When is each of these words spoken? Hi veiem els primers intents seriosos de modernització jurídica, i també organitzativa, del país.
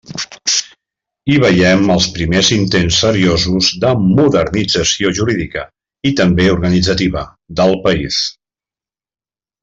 Hi 1.31 1.35
veiem 1.43 1.89
els 1.95 2.05
primers 2.15 2.47
intents 2.55 2.95
seriosos 3.03 3.67
de 3.85 3.91
modernització 4.05 5.11
jurídica, 5.21 5.65
i 6.11 6.17
també 6.21 6.47
organitzativa, 6.57 7.23
del 7.61 7.77
país. 7.89 8.19